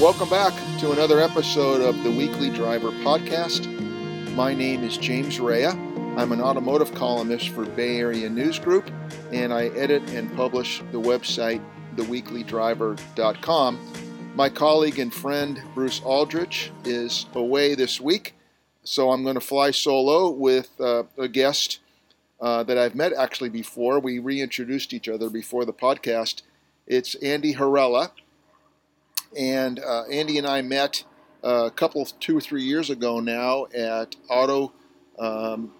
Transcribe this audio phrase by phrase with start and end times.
[0.00, 3.66] Welcome back to another episode of the Weekly Driver Podcast.
[4.36, 5.70] My name is James Raia.
[6.16, 8.88] I'm an automotive columnist for Bay Area News Group,
[9.32, 11.60] and I edit and publish the website
[11.96, 13.92] theweeklydriver.com.
[14.36, 18.36] My colleague and friend Bruce Aldrich is away this week,
[18.84, 21.80] so I'm going to fly solo with uh, a guest
[22.40, 23.98] uh, that I've met actually before.
[23.98, 26.42] We reintroduced each other before the podcast.
[26.86, 28.12] It's Andy Herrala
[29.36, 31.04] and uh, Andy and I met
[31.44, 34.72] uh, a couple, two or three years ago now at Auto
[35.18, 35.72] um,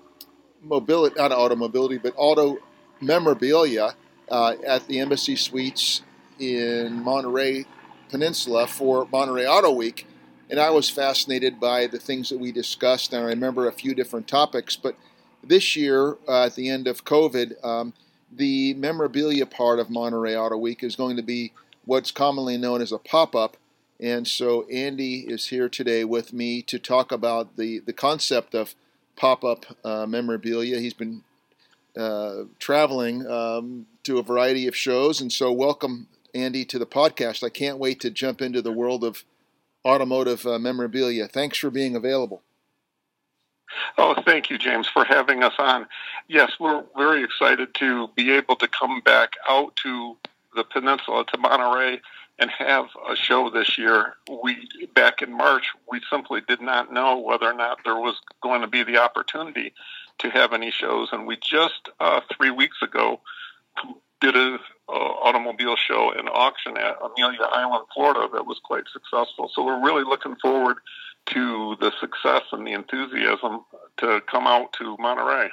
[0.63, 1.57] Mobility, not Auto
[1.99, 2.59] but Auto
[3.01, 3.95] Memorabilia
[4.31, 6.03] uh, at the Embassy Suites
[6.39, 7.65] in Monterey
[8.09, 10.07] Peninsula for Monterey Auto Week.
[10.51, 13.95] And I was fascinated by the things that we discussed, and I remember a few
[13.95, 14.77] different topics.
[14.77, 14.97] But
[15.45, 17.93] this year, uh, at the end of COVID, um,
[18.33, 21.53] the memorabilia part of Monterey Auto Week is going to be
[21.89, 23.57] what's commonly known as a pop up.
[23.99, 28.75] And so Andy is here today with me to talk about the, the concept of
[29.17, 30.81] pop up uh, memorabilia.
[30.81, 31.23] He's been
[31.97, 35.23] uh, traveling um, to a variety of shows.
[35.23, 37.43] And so, welcome, Andy, to the podcast.
[37.43, 39.25] I can't wait to jump into the world of
[39.83, 41.27] automotive uh, memorabilia.
[41.27, 42.43] Thanks for being available.
[43.97, 45.87] Oh, thank you, James, for having us on.
[46.29, 50.19] Yes, we're very excited to be able to come back out to
[50.55, 52.01] the peninsula to Monterey
[52.39, 54.15] and have a show this year.
[54.43, 58.61] We back in March, we simply did not know whether or not there was going
[58.61, 59.73] to be the opportunity
[60.19, 63.21] to have any shows, and we just uh, three weeks ago
[64.21, 69.51] did a uh, automobile show and auction at Amelia Island, Florida, that was quite successful.
[69.55, 70.79] So we're really looking forward
[71.27, 73.61] to the success and the enthusiasm
[73.99, 75.51] to come out to Monterey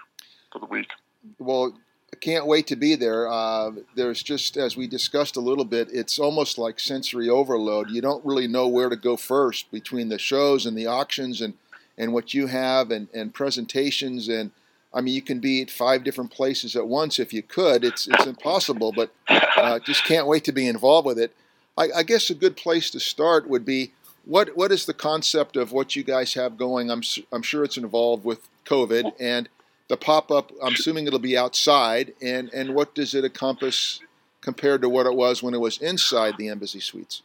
[0.52, 0.90] for the week.
[1.38, 1.78] Well,
[2.22, 3.28] can't wait to be there.
[3.28, 7.90] Uh, there's just, as we discussed a little bit, it's almost like sensory overload.
[7.90, 11.54] You don't really know where to go first between the shows and the auctions and,
[11.98, 14.28] and what you have and, and presentations.
[14.28, 14.52] And
[14.94, 17.84] I mean, you can be at five different places at once if you could.
[17.84, 21.36] It's, it's impossible, but uh, just can't wait to be involved with it.
[21.78, 23.92] I, I guess a good place to start would be
[24.26, 26.90] what, what is the concept of what you guys have going?
[26.90, 27.02] I'm,
[27.32, 29.50] I'm sure it's involved with COVID and
[29.88, 34.00] the pop up, I'm assuming it'll be outside, and, and what does it encompass
[34.42, 37.22] compared to what it was when it was inside the embassy suites?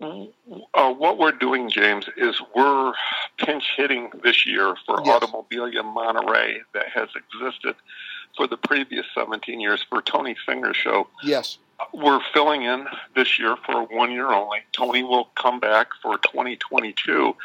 [0.00, 2.92] Uh, what we're doing, James, is we're
[3.38, 5.22] pinch hitting this year for yes.
[5.22, 7.76] Automobilia Monterey that has existed
[8.36, 11.06] for the previous 17 years for Tony Singer Show.
[11.22, 11.58] Yes.
[11.92, 14.60] We're filling in this year for one year only.
[14.72, 17.36] Tony will come back for 2022.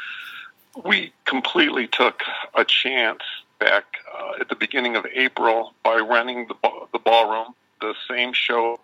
[0.84, 2.22] We completely took
[2.54, 3.22] a chance
[3.58, 6.54] back uh, at the beginning of April by renting the,
[6.92, 8.78] the ballroom, the same show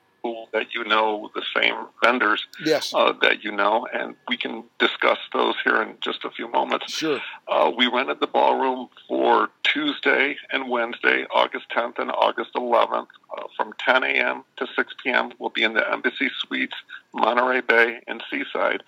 [0.53, 2.95] that you know, the same vendors yes.
[2.95, 6.93] uh, that you know, and we can discuss those here in just a few moments.
[6.93, 7.21] Sure.
[7.47, 13.43] Uh, we rented the ballroom for Tuesday and Wednesday, August 10th and August 11th, uh,
[13.57, 14.45] from 10 a.m.
[14.57, 15.33] to 6 p.m.
[15.39, 16.77] We'll be in the Embassy Suites,
[17.13, 18.83] Monterey Bay, and Seaside.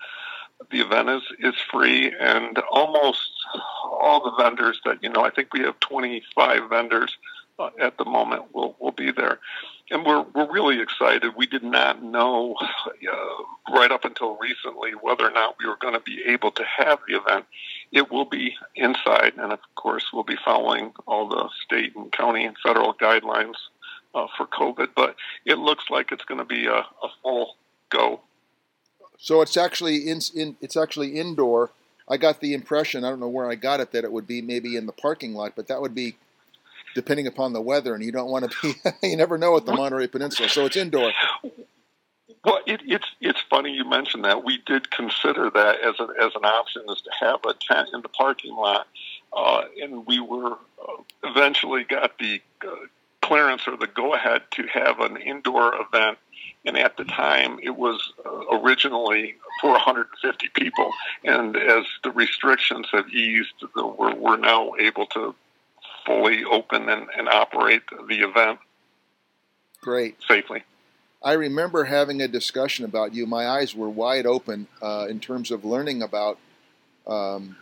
[0.71, 3.29] The event is, is free, and almost
[3.91, 5.23] all the vendors that you know.
[5.23, 7.15] I think we have 25 vendors
[7.59, 8.53] uh, at the moment.
[8.53, 9.39] Will will be there,
[9.91, 11.33] and we're we're really excited.
[11.37, 15.93] We did not know uh, right up until recently whether or not we were going
[15.93, 17.45] to be able to have the event.
[17.91, 22.45] It will be inside, and of course, we'll be following all the state and county
[22.45, 23.55] and federal guidelines
[24.13, 24.89] uh, for COVID.
[24.95, 25.15] But
[25.45, 27.55] it looks like it's going to be a, a full
[27.89, 28.21] go.
[29.19, 31.71] So it's actually in, in it's actually indoor
[32.09, 34.41] I got the impression, I don't know where I got it, that it would be
[34.41, 36.15] maybe in the parking lot, but that would be
[36.95, 38.75] depending upon the weather, and you don't want to be,
[39.07, 41.11] you never know at the Monterey Peninsula, so it's indoor.
[42.45, 44.45] Well, it, it's it's funny you mentioned that.
[44.45, 48.01] We did consider that as a, as an option, is to have a tent in
[48.01, 48.87] the parking lot,
[49.33, 52.71] uh, and we were uh, eventually got the uh,
[53.21, 56.19] clearance or the go ahead to have an indoor event
[56.67, 60.91] and at the time it was uh, originally for 150 people.
[61.23, 65.33] And as the restrictions have eased, we're, we're now able to
[66.05, 68.59] fully open and, and operate the event.
[69.81, 70.17] Great.
[70.27, 70.63] Safely.
[71.23, 73.25] I remember having a discussion about you.
[73.25, 76.37] My eyes were wide open uh, in terms of learning about.
[77.07, 77.55] Um,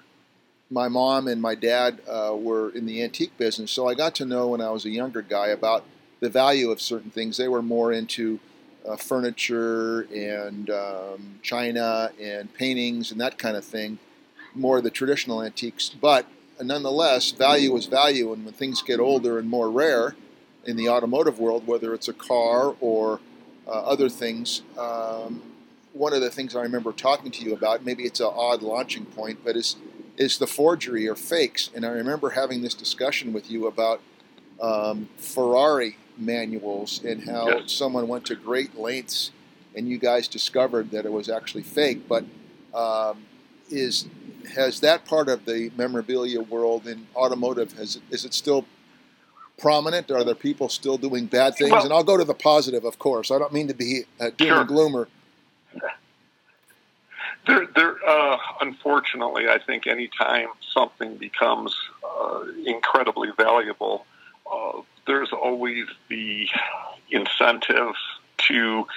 [0.72, 4.26] my mom and my dad uh, were in the antique business, so I got to
[4.26, 5.86] know when I was a younger guy about
[6.20, 7.38] the value of certain things.
[7.38, 8.40] They were more into
[8.88, 13.98] uh, furniture and um, china and paintings and that kind of thing,
[14.54, 15.90] more of the traditional antiques.
[15.90, 16.26] But
[16.62, 20.16] nonetheless, value is value, and when things get older and more rare
[20.66, 23.20] in the automotive world, whether it's a car or
[23.68, 25.42] uh, other things, um,
[25.94, 29.06] one of the things I remember talking to you about, maybe it's an odd launching
[29.06, 29.76] point, but is
[30.18, 31.70] is the forgery or fakes.
[31.76, 34.00] And I remember having this discussion with you about
[34.62, 37.72] um, Ferrari manuals and how yes.
[37.72, 39.32] someone went to great lengths,
[39.76, 42.08] and you guys discovered that it was actually fake.
[42.08, 42.26] But
[42.74, 43.24] um,
[43.70, 44.06] is
[44.54, 48.66] has that part of the memorabilia world in automotive has is it still
[49.58, 50.12] prominent?
[50.12, 51.72] Are there people still doing bad things?
[51.72, 53.32] Well, and I'll go to the positive, of course.
[53.32, 54.60] I don't mean to be a doom sure.
[54.62, 55.08] and gloomer.
[57.48, 57.98] There, there.
[58.08, 64.08] Uh, unfortunately, I think anytime something becomes uh, incredibly valuable,
[64.52, 66.48] uh, there's always the
[67.10, 67.94] incentive
[68.38, 68.88] to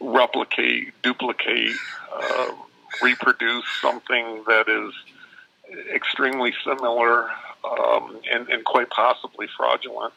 [0.00, 1.76] replicate, duplicate,
[2.12, 2.48] uh,
[3.02, 4.92] reproduce something that is
[5.92, 7.30] extremely similar
[7.64, 10.14] um, and, and, quite possibly fraudulent,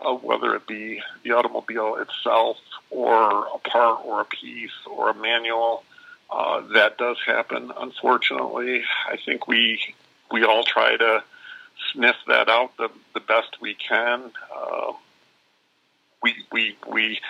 [0.00, 2.58] uh, whether it be the automobile itself
[2.90, 5.82] or a part or a piece or a manual.
[6.30, 8.84] Uh, that does happen, unfortunately.
[9.08, 9.80] I think we
[10.30, 11.22] we all try to
[11.92, 14.30] sniff that out the, the best we can.
[14.54, 14.92] Uh,
[16.22, 17.20] we we we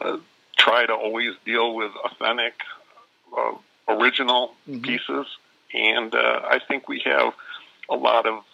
[0.00, 0.18] uh,
[0.56, 2.54] try to always deal with authentic,
[3.36, 3.52] uh,
[3.88, 4.82] original mm-hmm.
[4.82, 5.26] pieces,
[5.74, 7.34] and uh, I think we have
[7.88, 8.44] a lot of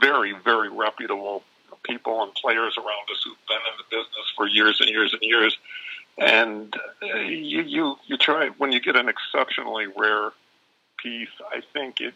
[0.00, 1.42] very very reputable
[1.82, 5.22] people and players around us who've been in the business for years and years and
[5.22, 5.56] years.
[6.18, 10.30] And uh, you, you you try when you get an exceptionally rare
[10.98, 11.30] piece.
[11.50, 12.14] I think it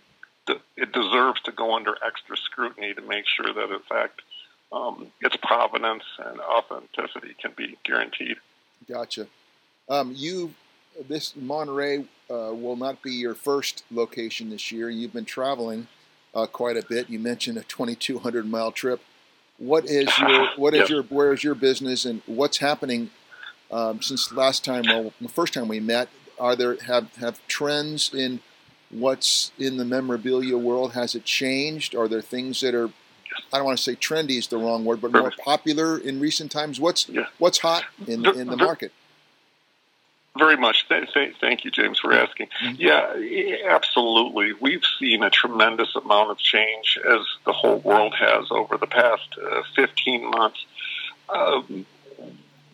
[0.76, 4.22] it deserves to go under extra scrutiny to make sure that in fact
[4.72, 8.36] um, its provenance and authenticity can be guaranteed.
[8.88, 9.28] Gotcha.
[9.88, 10.54] Um, you,
[11.08, 14.90] this Monterey uh, will not be your first location this year.
[14.90, 15.86] You've been traveling
[16.34, 17.08] uh, quite a bit.
[17.08, 19.00] You mentioned a 2,200 mile trip.
[19.58, 20.88] What is your what is yep.
[20.88, 23.10] your where is your business and what's happening
[23.70, 24.84] um, since last time?
[24.86, 26.08] Well, the first time we met,
[26.38, 28.40] are there have have trends in
[28.94, 30.92] what's in the memorabilia world?
[30.92, 31.94] Has it changed?
[31.94, 32.90] Are there things that are
[33.52, 36.50] I don't want to say trendy is the wrong word, but more popular in recent
[36.50, 36.80] times.
[36.80, 37.26] What's yeah.
[37.38, 38.92] what's hot in in the market?
[40.36, 40.86] Very much.
[40.88, 42.48] Thank you, James, for asking.
[42.60, 42.74] Mm-hmm.
[42.78, 44.52] Yeah, absolutely.
[44.60, 49.28] We've seen a tremendous amount of change as the whole world has over the past
[49.40, 50.66] uh, 15 months.
[51.28, 51.86] Um,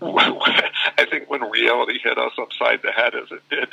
[0.02, 3.68] I think when reality hit us upside the head, as it did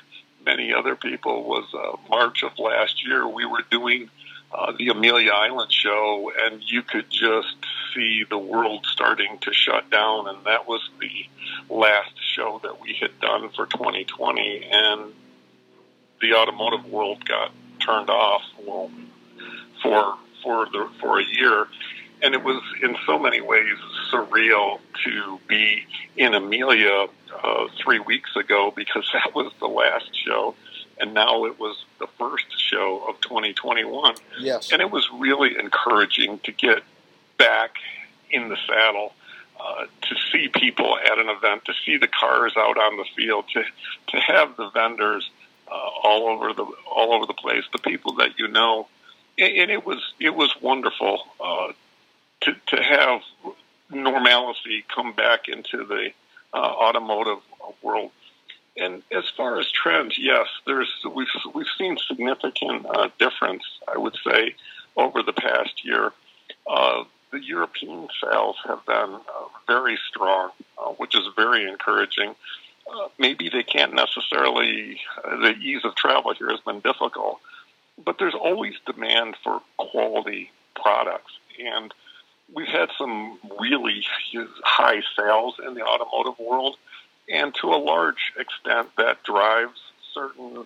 [0.47, 3.27] many other people, was uh, March of last year.
[3.27, 4.09] We were doing
[4.51, 7.55] uh, the Amelia Island show, and you could just
[7.93, 10.29] see the world starting to shut down.
[10.29, 11.27] And that was the
[11.69, 15.13] last show that we had done for 2020, and
[16.21, 18.89] the automotive world got turned off well,
[19.83, 21.67] for for the for a year.
[22.21, 23.77] And it was in so many ways
[24.11, 25.85] surreal to be
[26.15, 27.07] in Amelia
[27.43, 30.55] uh, three weeks ago because that was the last show
[30.99, 34.15] and now it was the first show of 2021.
[34.39, 34.71] Yes.
[34.71, 36.83] And it was really encouraging to get
[37.37, 37.75] back
[38.29, 39.13] in the saddle,
[39.59, 43.45] uh, to see people at an event, to see the cars out on the field,
[43.53, 43.63] to
[44.07, 45.29] to have the vendors
[45.67, 48.87] uh, all over the all over the place, the people that you know,
[49.37, 51.71] and, and it was it was wonderful uh,
[52.41, 53.21] to to have
[53.89, 56.09] normalcy come back into the
[56.53, 57.39] uh, automotive
[57.81, 58.11] world
[58.77, 63.63] and as far as trends, yes, there's we've we've seen significant uh, difference.
[63.87, 64.55] I would say
[64.95, 66.11] over the past year,
[66.67, 72.35] uh, the European sales have been uh, very strong, uh, which is very encouraging.
[72.89, 74.99] Uh, maybe they can't necessarily.
[75.25, 77.39] The ease of travel here has been difficult,
[78.03, 81.91] but there's always demand for quality products, and
[82.53, 84.03] we've had some really
[84.63, 86.77] high sales in the automotive world
[87.29, 89.79] and to a large extent, that drives
[90.13, 90.65] certain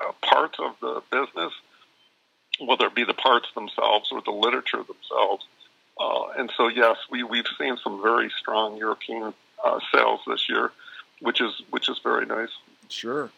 [0.00, 1.52] uh, parts of the business,
[2.60, 5.46] whether it be the parts themselves or the literature themselves.
[5.98, 9.32] Uh, and so, yes, we, we've seen some very strong European
[9.64, 10.72] uh, sales this year,
[11.20, 12.50] which is which is very nice.
[12.88, 13.30] Sure.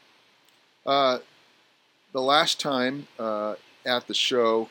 [0.87, 1.19] Uh,
[2.13, 4.69] the last time uh, at the show,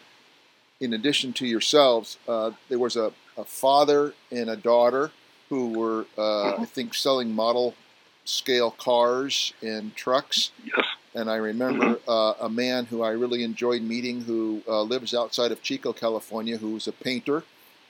[0.80, 5.12] in addition to yourselves, uh, there was a, a, father and a daughter
[5.50, 6.62] who were, mm-hmm.
[6.62, 7.75] I think, selling model
[8.25, 10.51] scale cars and trucks.
[10.65, 10.86] Yes.
[11.15, 15.51] And I remember uh, a man who I really enjoyed meeting who uh, lives outside
[15.51, 17.44] of Chico, California, who was a painter.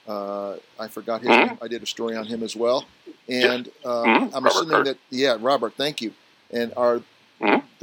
[0.05, 1.57] Uh, I forgot his name.
[1.61, 2.85] I did a story on him as well.
[3.29, 3.69] And.
[3.85, 4.35] Uh, mm-hmm.
[4.35, 6.13] I'm assuming that, yeah, Robert, thank you.
[6.51, 7.01] And are.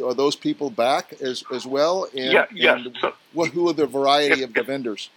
[0.04, 2.06] Are those people back as, as well?
[2.16, 2.86] And, yeah, yes.
[2.86, 5.10] And so, what, who are the variety if, of the vendors?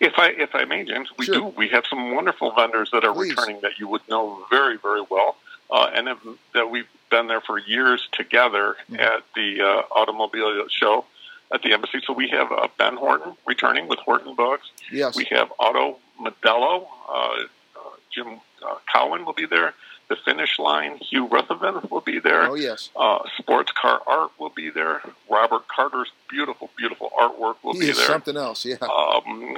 [0.00, 1.34] If I if I may, James, we sure.
[1.34, 1.44] do.
[1.56, 3.30] We have some wonderful vendors that are Please.
[3.30, 5.36] returning that you would know very very well
[5.70, 6.20] uh, and have,
[6.54, 8.96] that we've been there for years together mm-hmm.
[8.96, 11.04] at the uh, automobile show
[11.52, 12.00] at the embassy.
[12.04, 14.70] So we have uh, Ben Horton returning with Horton Books.
[14.90, 15.16] Yes.
[15.16, 16.86] We have Auto Modelo.
[17.08, 19.74] Uh, uh, Jim uh, Cowan will be there.
[20.08, 22.48] The Finish Line, Hugh Rutherford will be there.
[22.48, 22.90] Oh, yes.
[22.94, 25.00] Uh, Sports Car Art will be there.
[25.30, 27.94] Robert Carter's beautiful, beautiful artwork will he be there.
[27.94, 28.76] something else, yeah.
[28.82, 29.56] Um,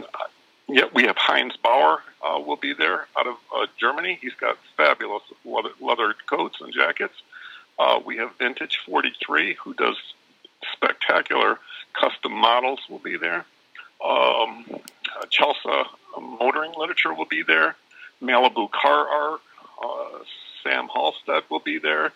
[0.68, 4.18] yeah, we have Heinz Bauer uh, will be there out of uh, Germany.
[4.20, 7.14] He's got fabulous leather, leather coats and jackets.
[7.78, 9.96] Uh, we have Vintage 43, who does
[10.72, 11.58] spectacular
[11.92, 13.44] custom models, will be there.
[14.04, 15.68] Um, uh, Chelsea
[16.20, 17.76] Motoring Literature will be there.
[18.22, 19.40] Malibu Car Art.
[19.83, 20.18] Uh,
[20.62, 22.12] Sam Halstead will be there.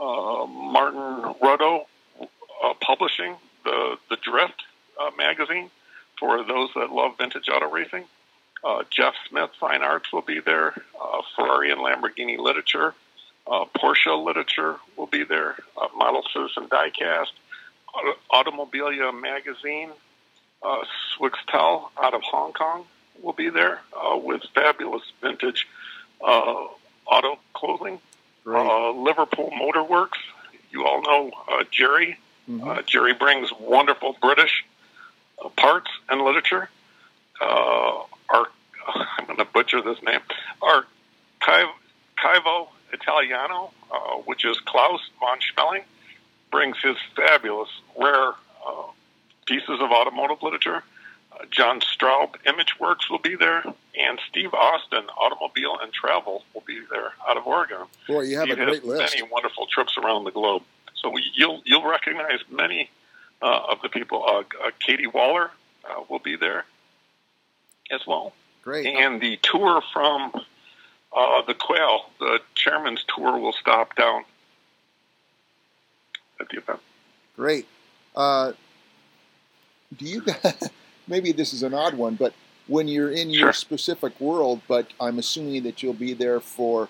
[0.00, 1.86] Uh, Martin Ruddo
[2.20, 4.62] uh, Publishing, the, the Drift
[5.00, 5.70] uh, magazine
[6.18, 8.04] for those that love vintage auto racing.
[8.62, 10.74] Uh, Jeff Smith Fine Arts will be there.
[11.36, 12.94] Ferrari and Lamborghini Literature.
[13.46, 15.56] Porsche Literature will be there.
[15.96, 17.32] Model Citizen Diecast.
[17.94, 19.90] Auto- Automobilia Magazine.
[20.62, 22.86] Uh, Swixtel out of Hong Kong
[23.22, 23.80] will be there
[24.14, 25.68] with fabulous vintage
[26.24, 26.64] uh,
[27.06, 28.00] auto clothing.
[28.46, 30.18] Uh, Liverpool Motor Works.
[30.70, 32.18] You all know uh, Jerry.
[32.48, 32.68] Mm-hmm.
[32.68, 34.64] Uh, Jerry brings wonderful British
[35.42, 36.68] uh, parts and literature.
[37.40, 38.46] Uh, our,
[39.18, 40.20] I'm going to butcher this name.
[40.60, 40.84] Our
[41.40, 45.84] Civo Italiano, uh, which is Klaus von Schmeling,
[46.50, 47.68] brings his fabulous,
[48.00, 48.32] rare
[48.66, 48.82] uh,
[49.46, 50.82] pieces of automotive literature.
[51.34, 53.64] Uh, John Straub Image Works will be there,
[53.98, 57.78] and Steve Austin Automobile and Travel will be there out of Oregon.
[58.06, 59.14] Boy, you have he a great list.
[59.14, 60.62] Many wonderful trips around the globe.
[60.94, 62.90] So we, you'll you'll recognize many
[63.42, 64.24] uh, of the people.
[64.26, 65.50] Uh, uh, Katie Waller
[65.84, 66.64] uh, will be there
[67.90, 68.32] as well.
[68.62, 68.86] Great.
[68.86, 70.32] And the tour from
[71.14, 74.24] uh, the Quail, the chairman's tour, will stop down
[76.40, 76.80] at the event.
[77.36, 77.66] Great.
[78.16, 78.52] Uh,
[79.96, 80.70] do you guys,
[81.06, 82.34] maybe this is an odd one, but
[82.66, 86.88] when you're in your specific world, but I'm assuming that you'll be there for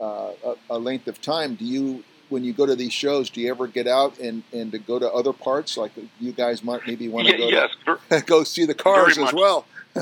[0.00, 3.40] uh, a, a length of time, do you, when you go to these shows, do
[3.40, 5.76] you ever get out and, and to go to other parts?
[5.76, 7.70] Like you guys might maybe want to Yeah, go, yes,
[8.08, 9.66] to, go see the cars as well.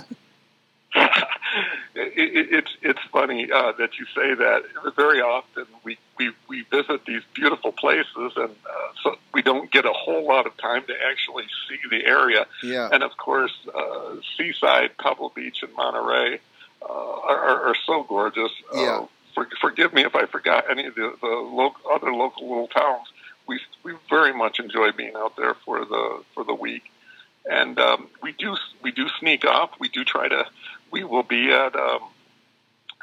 [0.95, 4.63] it, it, it's it's funny uh, that you say that.
[4.97, 9.87] Very often we, we, we visit these beautiful places, and uh, so we don't get
[9.87, 12.47] a whole lot of time to actually see the area.
[12.63, 12.89] Yeah.
[12.93, 16.41] And of course, uh, Seaside, Pebble Beach, and Monterey
[16.83, 18.51] uh, are, are, so gorgeous.
[18.75, 18.81] Yeah.
[18.81, 22.69] Uh, for, forgive me if I forgot any of the, the local, other local little
[22.69, 23.07] towns.
[23.47, 26.91] We we very much enjoy being out there for the for the week,
[27.51, 29.71] and um, we do we do sneak off.
[29.81, 30.47] We do try to.
[30.91, 31.75] We will be at.
[31.77, 32.01] Um,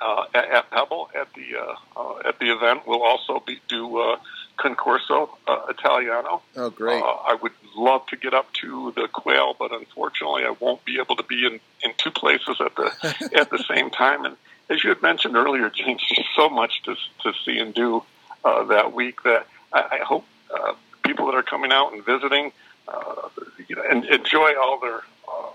[0.01, 2.81] uh, at, Pebble at the uh, uh, at the event.
[2.85, 4.17] We'll also be do uh,
[4.57, 6.41] Concorso uh, Italiano.
[6.55, 7.01] Oh, great.
[7.01, 10.99] Uh, I would love to get up to the Quail, but unfortunately, I won't be
[10.99, 14.25] able to be in, in two places at the at the same time.
[14.25, 14.35] And
[14.69, 18.03] as you had mentioned earlier, James, there's so much to to see and do
[18.43, 20.73] uh, that week that I, I hope uh,
[21.03, 22.51] people that are coming out and visiting
[22.87, 23.29] uh,
[23.67, 25.51] you know, and enjoy all their uh,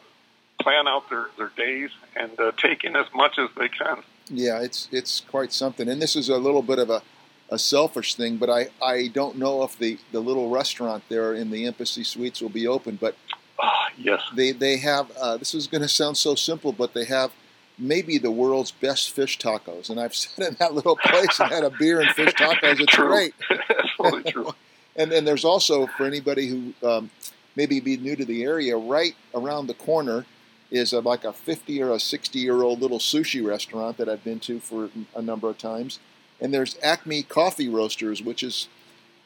[0.60, 4.02] plan out their, their days and uh, take in as much as they can.
[4.30, 5.88] Yeah, it's it's quite something.
[5.88, 7.02] And this is a little bit of a,
[7.50, 11.50] a selfish thing, but I, I don't know if the, the little restaurant there in
[11.50, 12.96] the Embassy Suites will be open.
[13.00, 13.16] But
[13.62, 14.22] Ah, yes.
[14.34, 17.32] they they have uh, this is going to sound so simple, but they have
[17.78, 19.90] maybe the world's best fish tacos.
[19.90, 22.80] And I've sat in that little place and had a beer and fish tacos.
[22.80, 23.08] It's True.
[23.08, 23.34] great.
[23.98, 24.54] Absolutely true.
[24.96, 27.10] And then there's also for anybody who um,
[27.56, 30.24] maybe be new to the area, right around the corner
[30.70, 34.24] is a, like a 50 or a 60 year old little sushi restaurant that I've
[34.24, 35.98] been to for a number of times.
[36.40, 38.68] And there's Acme Coffee Roasters, which is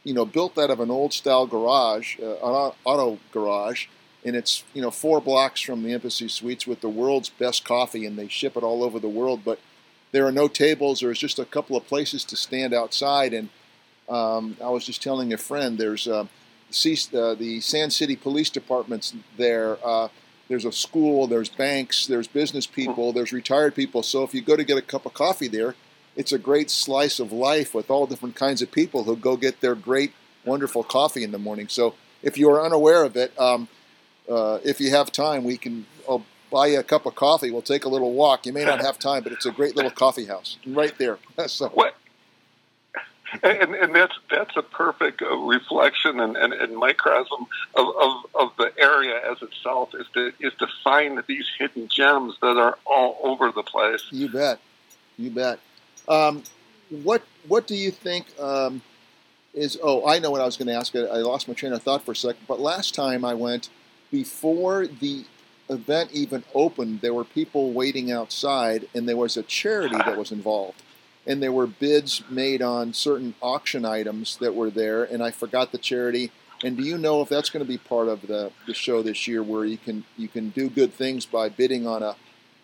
[0.02, 3.86] you know built out of an old style garage, uh, an auto garage,
[4.24, 8.04] and it's you know four blocks from the Embassy Suites with the world's best coffee,
[8.04, 9.42] and they ship it all over the world.
[9.44, 9.60] But
[10.14, 11.00] there are no tables.
[11.00, 13.34] There's just a couple of places to stand outside.
[13.34, 13.48] And
[14.08, 16.26] um, I was just telling a friend, there's uh,
[16.70, 19.76] C- uh, the Sand City Police Department's there.
[19.84, 20.08] Uh,
[20.48, 21.26] there's a school.
[21.26, 22.06] There's banks.
[22.06, 23.12] There's business people.
[23.12, 24.02] There's retired people.
[24.02, 25.74] So if you go to get a cup of coffee there,
[26.16, 29.60] it's a great slice of life with all different kinds of people who go get
[29.60, 30.12] their great,
[30.44, 31.68] wonderful coffee in the morning.
[31.68, 33.68] So if you are unaware of it, um,
[34.28, 35.86] uh, if you have time, we can.
[36.08, 37.50] I'll buy you a cup of coffee.
[37.50, 38.46] We'll take a little walk.
[38.46, 41.18] You may not have time, but it's a great little coffee house right there.
[41.46, 41.96] so What?
[43.42, 48.50] And, and that's that's a perfect uh, reflection and, and, and microcosm of, of, of
[48.56, 53.18] the area as itself is to is to find these hidden gems that are all
[53.22, 54.04] over the place.
[54.10, 54.58] You bet.
[55.18, 55.58] You bet.
[56.08, 56.42] Um,
[56.90, 58.26] what What do you think?
[58.38, 58.82] Um,
[59.54, 60.94] is oh, I know what I was going to ask.
[60.96, 62.44] I lost my train of thought for a second.
[62.48, 63.68] But last time I went,
[64.10, 65.24] before the
[65.68, 70.32] event even opened, there were people waiting outside, and there was a charity that was
[70.32, 70.82] involved.
[71.26, 75.72] And there were bids made on certain auction items that were there, and I forgot
[75.72, 76.30] the charity.
[76.62, 79.26] And do you know if that's going to be part of the, the show this
[79.26, 82.16] year, where you can you can do good things by bidding on a?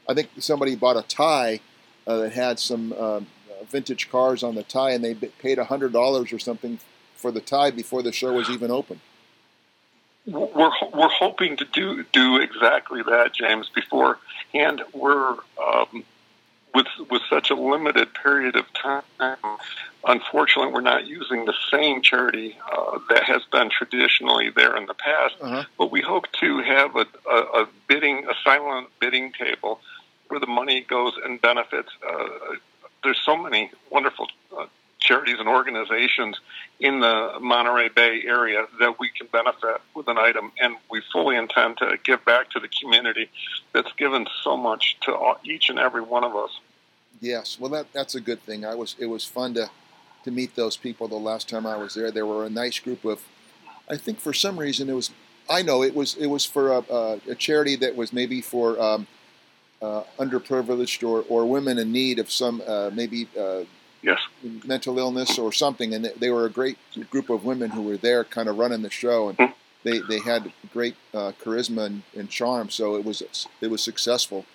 [0.09, 1.61] I think somebody bought a tie
[2.07, 3.21] uh, that had some uh,
[3.69, 6.79] vintage cars on the tie, and they paid hundred dollars or something
[7.15, 9.01] for the tie before the show was even open.
[10.27, 13.69] We're we're hoping to do do exactly that, James.
[13.75, 16.05] Beforehand, we're um,
[16.75, 19.03] with with such a limited period of time.
[20.07, 24.95] Unfortunately, we're not using the same charity uh, that has been traditionally there in the
[24.95, 25.35] past.
[25.41, 25.65] Uh-huh.
[25.77, 29.81] But we hope to have a, a, a, bidding, a silent bidding table,
[30.29, 32.29] where the money goes and benefits uh,
[33.03, 34.27] there's so many wonderful
[35.11, 36.39] charities and organizations
[36.79, 41.37] in the Monterey Bay area that we can benefit with an item, and we fully
[41.37, 43.29] intend to give back to the community
[43.73, 46.61] that's given so much to all, each and every one of us.
[47.21, 48.65] Yes, well, that that's a good thing.
[48.65, 49.69] I was it was fun to
[50.25, 52.13] to meet those people the last time I was there.
[52.13, 53.21] There were a nice group of,
[53.89, 55.11] I think for some reason it was,
[55.49, 58.81] I know it was it was for a, a, a charity that was maybe for.
[58.81, 59.07] Um,
[59.83, 63.63] uh, underprivileged or, or women in need of some uh, maybe uh,
[64.03, 64.21] yes.
[64.65, 65.95] mental illness or something.
[65.95, 66.79] And they were a great
[67.11, 69.29] group of women who were there kind of running the show.
[69.29, 69.53] And mm-hmm.
[69.85, 72.71] they, they had great uh, charisma and, and, charm.
[72.71, 73.23] So it was,
[73.61, 74.47] it was successful,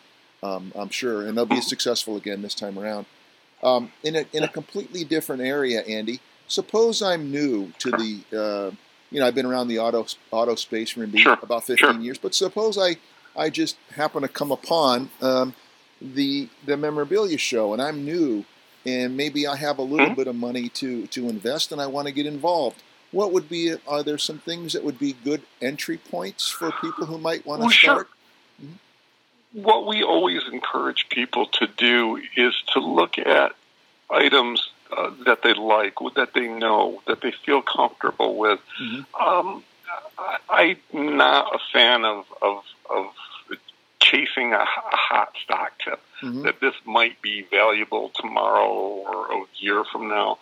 [0.43, 1.25] um, I'm sure.
[1.25, 3.05] And they'll be successful again this time around.
[3.63, 8.75] Um, in, a, in a completely different area, Andy, suppose I'm new to the, uh,
[9.09, 11.39] you know, I've been around the auto, auto space for sure.
[11.41, 11.99] about 15 sure.
[12.01, 12.97] years, but suppose I–
[13.35, 15.53] I just happen to come upon um,
[16.01, 18.45] the the memorabilia show, and I'm new,
[18.85, 20.15] and maybe I have a little mm-hmm.
[20.15, 22.81] bit of money to to invest, and I want to get involved.
[23.11, 23.75] What would be?
[23.87, 27.61] Are there some things that would be good entry points for people who might want
[27.61, 28.07] to well, start?
[28.07, 28.67] Sure.
[28.67, 29.63] Mm-hmm.
[29.63, 33.53] What we always encourage people to do is to look at
[34.09, 38.59] items uh, that they like, that they know, that they feel comfortable with.
[38.81, 39.15] Mm-hmm.
[39.15, 39.63] Um,
[40.49, 43.05] I, I'm not a fan of, of, of
[44.05, 46.43] chasing a, a hot stock tip mm-hmm.
[46.43, 50.37] that this might be valuable tomorrow or a year from now.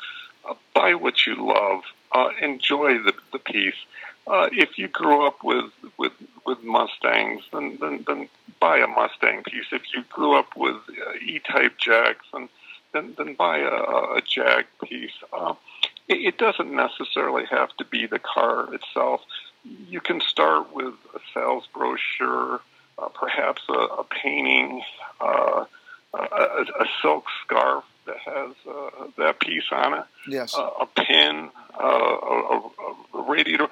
[0.47, 1.81] Uh, buy what you love.
[2.11, 3.81] Uh, enjoy the, the piece.
[4.27, 6.13] Uh, if you grew up with with
[6.45, 9.65] with Mustangs, then, then then buy a Mustang piece.
[9.71, 12.49] If you grew up with uh, E-type Jags, then
[12.93, 15.17] then, then buy a, a Jag piece.
[15.31, 15.55] Uh,
[16.07, 19.21] it, it doesn't necessarily have to be the car itself.
[19.89, 22.61] You can start with a sales brochure
[23.23, 24.81] perhaps a, a painting,
[25.21, 25.65] uh,
[26.13, 31.49] a, a, silk scarf that has uh, that piece on it, yes, a pin,
[31.81, 32.61] uh, a,
[33.13, 33.67] a, radiator.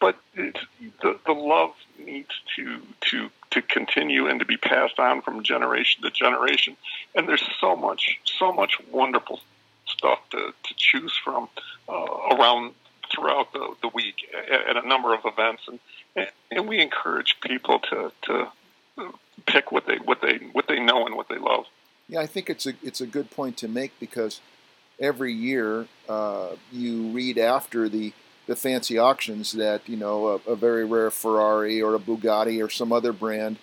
[0.00, 2.80] But the, the love needs to
[3.10, 6.76] to to continue and to be passed on from generation to generation.
[7.14, 9.40] And there's so much so much wonderful
[9.86, 11.48] stuff to, to choose from
[11.88, 12.74] uh, around
[13.12, 15.80] throughout the, the week at, at a number of events and
[16.50, 18.48] and we encourage people to to
[19.46, 21.66] pick what they what they what they know and what they love.
[22.14, 24.40] Yeah, I think it's a it's a good point to make because
[25.00, 28.12] every year uh, you read after the
[28.46, 32.70] the fancy auctions that you know a, a, very rare Ferrari or a Bugatti or
[32.70, 33.56] some other brand,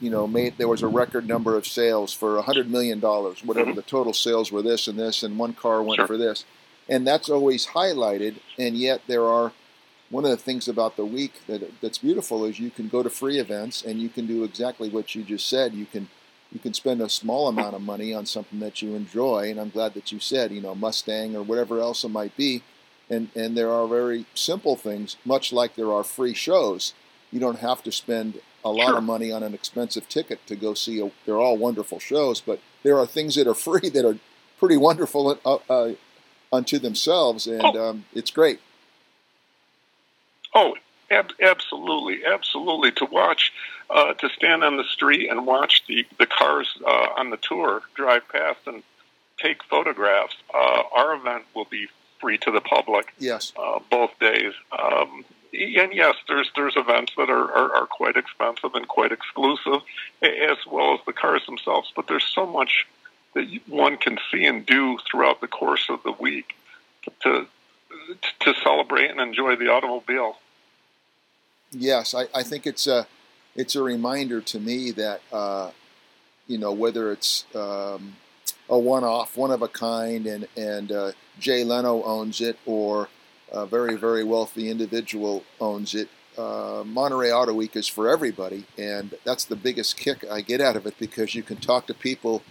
[0.00, 3.44] you know, made there was a record number of sales for a hundred million dollars,
[3.44, 3.76] whatever mm-hmm.
[3.76, 4.62] the total sales were.
[4.62, 6.06] This and this, and one car went sure.
[6.06, 6.46] for this,
[6.88, 8.36] and that's always highlighted.
[8.58, 9.52] And yet there are
[10.08, 13.10] one of the things about the week that that's beautiful is you can go to
[13.10, 15.74] free events and you can do exactly what you just said.
[15.74, 16.08] You can
[16.52, 19.70] you can spend a small amount of money on something that you enjoy, and I'm
[19.70, 22.62] glad that you said, you know, Mustang or whatever else it might be.
[23.08, 26.94] And and there are very simple things, much like there are free shows.
[27.32, 28.98] You don't have to spend a lot sure.
[28.98, 31.00] of money on an expensive ticket to go see.
[31.00, 34.18] A, they're all wonderful shows, but there are things that are free that are
[34.58, 35.94] pretty wonderful uh, uh,
[36.52, 37.90] unto themselves, and oh.
[37.90, 38.60] um, it's great.
[40.54, 40.74] Oh,
[41.10, 42.92] ab- absolutely, absolutely.
[42.92, 43.52] To watch,
[43.90, 47.82] uh, to stand on the street and watch the the cars uh, on the tour
[47.94, 48.82] drive past and
[49.38, 50.36] take photographs.
[50.54, 51.88] Uh, our event will be
[52.20, 53.12] free to the public.
[53.18, 54.52] Yes, uh, both days.
[54.72, 59.82] Um, and yes, there's there's events that are, are, are quite expensive and quite exclusive,
[60.22, 61.92] as well as the cars themselves.
[61.94, 62.86] But there's so much
[63.34, 66.54] that one can see and do throughout the course of the week
[67.22, 67.46] to
[68.40, 70.36] to celebrate and enjoy the automobile.
[71.72, 73.06] Yes, I, I think it's a
[73.54, 75.70] it's a reminder to me that uh,
[76.46, 78.16] you know whether it's um,
[78.68, 83.08] a one-off, one of a kind, and and uh, Jay Leno owns it, or
[83.52, 86.08] a very, very wealthy individual owns it.
[86.38, 90.76] Uh, Monterey Auto Week is for everybody, and that's the biggest kick I get out
[90.76, 92.42] of it because you can talk to people,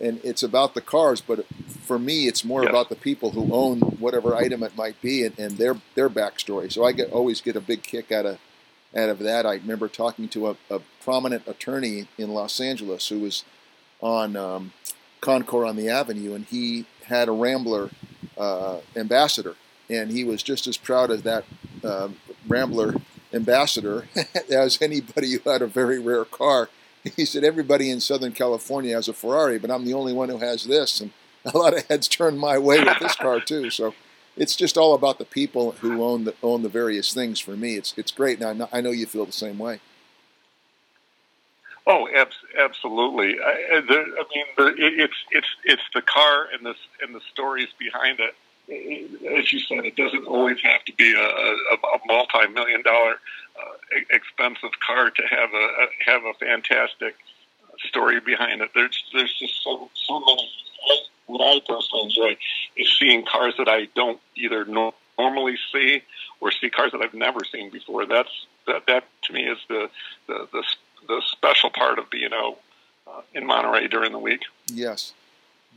[0.00, 1.46] and it's about the cars, but
[1.80, 5.38] for me, it's more about the people who own whatever item it might be and,
[5.38, 6.70] and their their backstory.
[6.72, 8.38] So I get always get a big kick out of
[8.96, 9.46] out of that.
[9.46, 13.44] I remember talking to a, a prominent attorney in Los Angeles who was
[14.00, 14.72] on um,
[15.20, 17.90] Concours on the Avenue, and he had a Rambler
[18.38, 19.56] uh, ambassador,
[19.88, 21.44] and he was just as proud of that
[21.84, 22.08] uh,
[22.48, 22.94] Rambler
[23.32, 24.08] ambassador
[24.50, 26.68] as anybody who had a very rare car.
[27.16, 30.38] He said, Everybody in Southern California has a Ferrari, but I'm the only one who
[30.38, 31.00] has this.
[31.00, 31.12] And
[31.46, 33.70] a lot of heads turned my way with this car, too.
[33.70, 33.94] So
[34.40, 37.76] it's just all about the people who own the, own the various things for me.
[37.76, 38.40] It's, it's great.
[38.40, 39.78] Now, I know you feel the same way.
[41.86, 42.08] Oh,
[42.58, 43.38] absolutely.
[43.40, 47.68] I, the, I mean, the, it's it's it's the car and the and the stories
[47.78, 48.34] behind it
[48.70, 53.96] as you said, it doesn't always have to be a, a, a multi-million dollar uh,
[54.10, 57.16] expensive car to have a, a have a fantastic
[57.78, 58.70] story behind it.
[58.74, 60.48] There's there's just so so many.
[61.30, 62.36] What I personally enjoy
[62.76, 66.02] is seeing cars that I don't either no, normally see
[66.40, 68.04] or see cars that I've never seen before.
[68.04, 69.88] That's that that to me is the
[70.26, 70.64] the the,
[71.06, 72.58] the special part of being out
[73.06, 74.42] uh, in Monterey during the week.
[74.66, 75.12] Yes.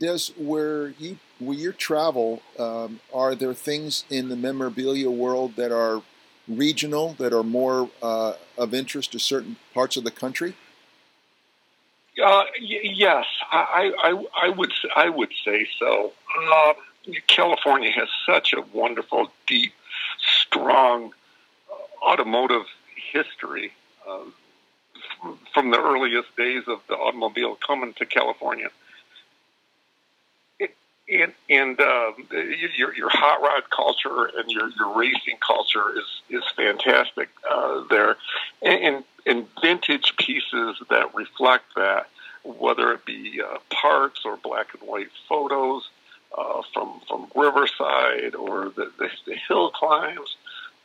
[0.00, 5.70] Des, where you where you travel, um, are there things in the memorabilia world that
[5.70, 6.02] are
[6.48, 10.54] regional that are more uh, of interest to certain parts of the country?
[12.22, 16.12] Uh, y- yes, I, I, I, would I would say so.
[16.52, 16.74] Um,
[17.26, 19.72] California has such a wonderful, deep,
[20.18, 21.12] strong
[22.02, 22.66] automotive
[23.12, 23.72] history
[24.08, 24.24] uh,
[25.52, 28.68] from the earliest days of the automobile coming to California
[31.08, 32.12] and and uh,
[32.76, 38.16] your your hot rod culture and your your racing culture is is fantastic uh, there,
[38.62, 39.04] and, and
[39.60, 42.08] vintage pieces that reflect that,
[42.44, 45.88] whether it be uh, parts or black and white photos
[46.36, 50.36] uh, from from Riverside or the the, the hill climbs.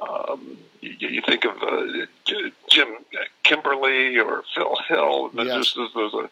[0.02, 2.06] Um, you, you, think of uh,
[2.70, 2.88] Jim
[3.44, 5.30] Kimberly or Phil Hill.
[5.34, 5.74] Yes.
[5.76, 6.30] There's, there's a,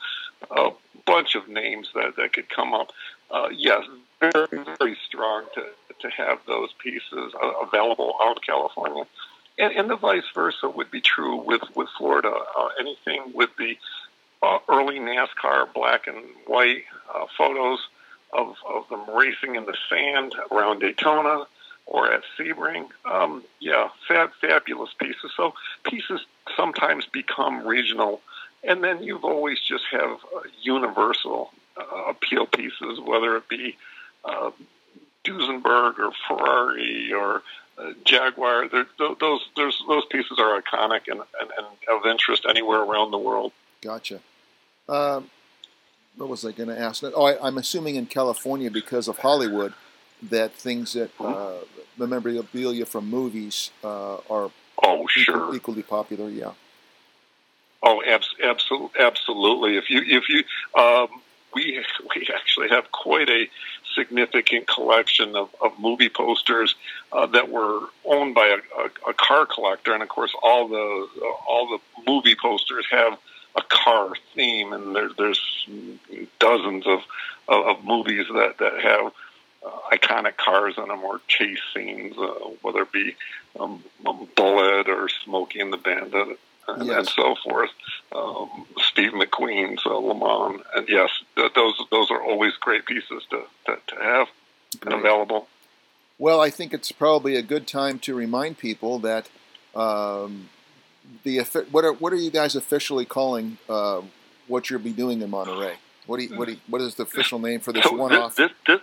[0.51, 0.71] a
[1.05, 2.93] bunch of names that, that could come up
[3.29, 3.83] uh, yes,
[4.19, 4.47] very,
[4.79, 5.65] very strong to,
[5.99, 9.03] to have those pieces available out of California.
[9.59, 12.31] And, and, the vice versa would be true with, with Florida.
[12.31, 13.77] Uh, anything with the
[14.43, 17.79] uh, early NASCAR black and white uh, photos
[18.33, 21.45] of, of them racing in the sand around Daytona
[21.85, 22.89] or at Sebring.
[23.05, 25.31] Um, yeah, fab, fabulous pieces.
[25.35, 26.21] So pieces
[26.55, 28.21] sometimes become regional,
[28.63, 30.19] and then you've always just have
[30.61, 33.77] universal uh, appeal pieces, whether it be
[34.25, 34.51] uh,
[35.23, 37.41] Duesenberg or Ferrari or
[38.05, 38.67] Jaguar.
[38.69, 43.51] Those those those pieces are iconic and, and, and, of interest anywhere around the world.
[43.81, 44.19] Gotcha.
[44.89, 45.29] Um,
[46.15, 47.03] what was I going to ask?
[47.03, 49.73] Oh, I, am assuming in California because of Hollywood
[50.23, 51.57] that things that uh,
[51.97, 54.51] memorabilia from movies uh, are
[54.83, 56.29] oh sure equally popular.
[56.29, 56.51] Yeah.
[57.83, 59.77] Oh, abs- absolutely, absolutely.
[59.77, 60.43] If you if you
[60.79, 61.07] um,
[61.53, 61.83] we
[62.15, 63.47] we actually have quite a
[63.97, 66.75] significant collection of, of movie posters
[67.11, 71.07] uh, that were owned by a, a, a, car collector, and of course, all the
[71.47, 73.17] all the movie posters have
[73.55, 75.67] a car theme, and there, there's
[76.39, 76.99] dozens of,
[77.47, 79.11] of, of movies that that have
[79.65, 83.15] uh, iconic cars in them or chase scenes, uh, whether it be
[83.59, 83.83] um,
[84.35, 86.97] Bullitt or Smokey and the Bandit and, yes.
[86.97, 87.69] and so forth.
[88.11, 93.23] Um, Steve McQueen's uh, Le Mans, and yes, th- those those are always great pieces
[93.29, 94.27] to to, to have
[94.79, 94.93] great.
[94.93, 95.47] and available.
[96.19, 99.29] Well, I think it's probably a good time to remind people that
[99.75, 100.49] um,
[101.23, 101.39] the
[101.71, 104.01] what are what are you guys officially calling uh,
[104.47, 105.75] what you'll be doing in Monterey?
[106.07, 108.35] What do you, what do you, what is the official name for this so one-off?
[108.35, 108.79] This, this,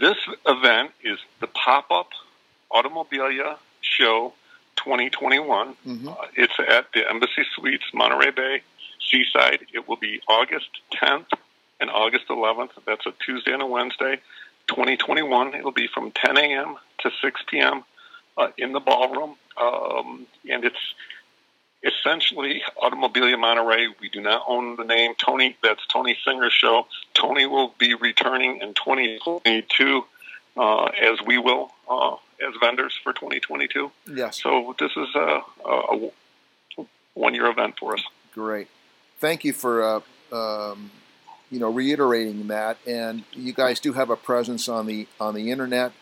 [0.00, 2.08] this event is the pop-up
[2.72, 4.32] Automobilia Show
[4.84, 5.76] 2021.
[5.86, 6.08] Mm-hmm.
[6.08, 8.62] Uh, it's at the Embassy Suites, Monterey Bay,
[9.10, 9.66] Seaside.
[9.72, 10.68] It will be August
[11.02, 11.26] 10th
[11.80, 12.70] and August 11th.
[12.86, 14.20] That's a Tuesday and a Wednesday,
[14.68, 15.54] 2021.
[15.54, 16.76] It'll be from 10 a.m.
[17.00, 17.84] to 6 p.m.
[18.36, 20.76] Uh, in the ballroom, um, and it's
[21.84, 23.88] essentially Automobilia Monterey.
[24.00, 25.56] We do not own the name Tony.
[25.62, 26.86] That's Tony Singer's show.
[27.12, 30.04] Tony will be returning in 2022,
[30.56, 31.70] uh, as we will.
[31.88, 33.90] Uh, as vendors for 2022.
[34.14, 34.42] Yes.
[34.42, 36.10] So this is a, a
[37.14, 38.02] one-year event for us.
[38.32, 38.68] Great.
[39.20, 40.00] Thank you for uh,
[40.32, 40.90] um,
[41.50, 42.78] you know reiterating that.
[42.86, 45.92] And you guys do have a presence on the on the internet.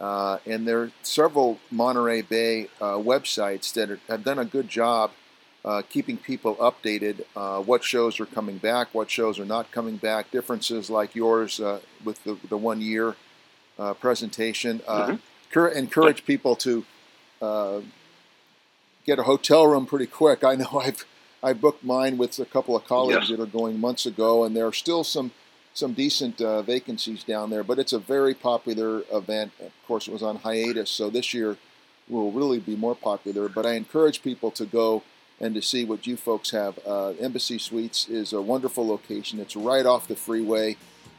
[0.00, 4.68] Uh, and there are several Monterey Bay uh, websites that are, have done a good
[4.68, 5.10] job
[5.64, 7.24] uh, keeping people updated.
[7.36, 10.30] Uh, what shows are coming back, what shows are not coming back.
[10.30, 13.16] Differences like yours uh, with the, the one year
[13.78, 14.78] uh, presentation.
[14.80, 15.16] Mm-hmm.
[15.54, 16.84] Encourage people to
[19.08, 20.44] get a hotel room pretty quick.
[20.44, 21.04] I know I've
[21.42, 24.66] I booked mine with a couple of colleagues that are going months ago, and there
[24.66, 25.30] are still some
[25.72, 27.62] some decent uh, vacancies down there.
[27.62, 29.52] But it's a very popular event.
[29.60, 31.56] Of course, it was on hiatus, so this year
[32.08, 33.48] will really be more popular.
[33.48, 35.02] But I encourage people to go
[35.40, 36.78] and to see what you folks have.
[36.84, 39.38] Uh, Embassy Suites is a wonderful location.
[39.38, 40.76] It's right off the freeway.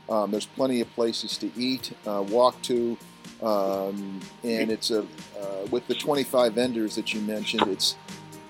[0.09, 2.97] Um, there's plenty of places to eat, uh, walk to,
[3.41, 7.67] um, and it's a uh, with the 25 vendors that you mentioned.
[7.67, 7.95] It's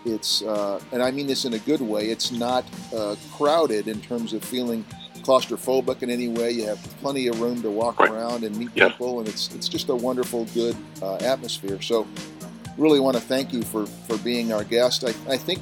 [0.06, 2.10] it's uh, and I mean this in a good way.
[2.10, 4.86] It's not uh, crowded in terms of feeling
[5.21, 6.52] claustrophobic in any way.
[6.52, 8.10] You have plenty of room to walk right.
[8.10, 8.91] around and meet yep.
[8.91, 11.82] people, and it's it's just a wonderful, good uh, atmosphere.
[11.82, 12.08] So,
[12.78, 15.04] really want to thank you for for being our guest.
[15.04, 15.60] I, I think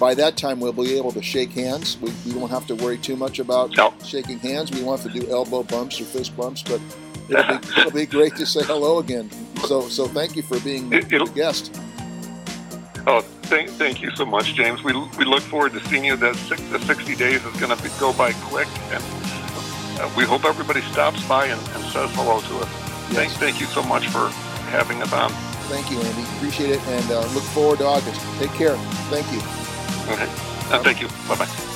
[0.00, 1.98] by that time we'll be able to shake hands.
[2.00, 3.94] We, we won't have to worry too much about no.
[4.04, 4.72] shaking hands.
[4.72, 6.80] We won't have to do elbow bumps or fist bumps, but
[7.28, 9.30] it'll be, it'll be great to say hello again.
[9.66, 11.74] So so thank you for being it, a guest.
[13.06, 14.82] Oh, thank, thank you so much, James.
[14.82, 16.16] We, we look forward to seeing you.
[16.16, 19.02] That six, the 60 days is going to go by quick, and
[20.00, 22.68] uh, we hope everybody stops by and, and says hello to us.
[23.10, 23.12] Yes.
[23.12, 24.28] Thank, thank you so much for
[24.70, 25.30] having us on.
[25.68, 26.22] Thank you, Andy.
[26.36, 28.20] Appreciate it, and uh, look forward to August.
[28.38, 28.76] Take care.
[29.10, 29.38] Thank you.
[30.12, 30.30] Okay.
[30.72, 31.08] Uh, thank you.
[31.28, 31.73] Bye bye.